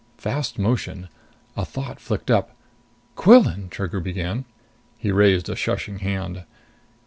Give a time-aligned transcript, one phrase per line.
[0.17, 1.09] Fast motion.
[1.55, 2.55] A thought flicked up.
[3.15, 4.45] "Quillan" Trigger began.
[4.97, 6.43] He raised a shushing hand.